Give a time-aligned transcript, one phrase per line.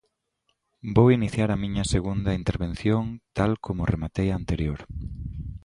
[0.95, 3.03] Vou iniciar a miña segunda intervención
[3.37, 4.79] tal como rematei a anterior.